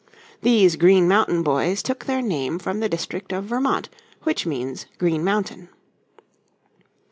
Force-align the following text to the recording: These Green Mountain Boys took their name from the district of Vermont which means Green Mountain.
These 0.41 0.77
Green 0.77 1.07
Mountain 1.07 1.43
Boys 1.43 1.83
took 1.83 2.05
their 2.05 2.23
name 2.23 2.57
from 2.57 2.79
the 2.79 2.89
district 2.89 3.31
of 3.31 3.43
Vermont 3.43 3.87
which 4.23 4.47
means 4.47 4.87
Green 4.97 5.23
Mountain. 5.23 5.69